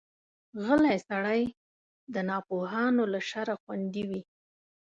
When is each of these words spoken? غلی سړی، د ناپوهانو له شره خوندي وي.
غلی 0.65 0.97
سړی، 1.07 1.41
د 2.13 2.15
ناپوهانو 2.29 3.03
له 3.13 3.19
شره 3.29 3.53
خوندي 3.61 4.03
وي. 4.09 4.21